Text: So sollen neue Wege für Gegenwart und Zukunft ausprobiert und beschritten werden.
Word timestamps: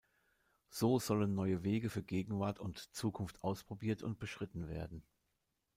So 0.71 0.97
sollen 0.97 1.35
neue 1.35 1.61
Wege 1.63 1.91
für 1.91 2.01
Gegenwart 2.01 2.59
und 2.59 2.79
Zukunft 2.95 3.43
ausprobiert 3.43 4.01
und 4.01 4.17
beschritten 4.17 4.67
werden. 4.67 5.03